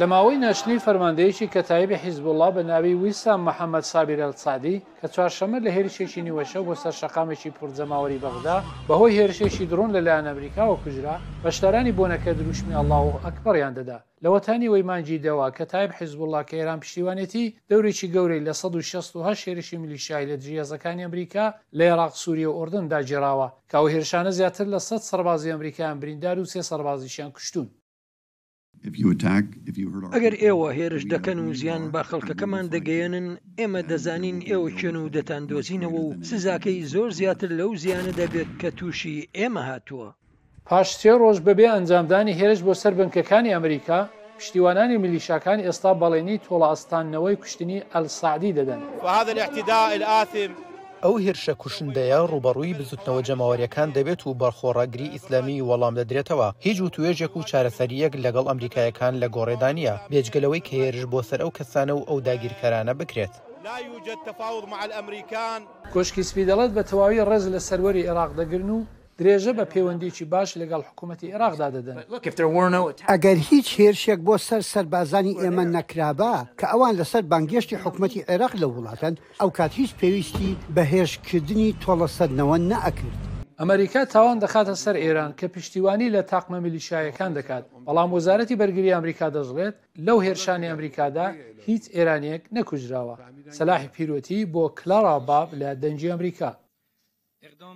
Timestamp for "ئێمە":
33.58-33.80, 39.38-39.62, 75.40-75.64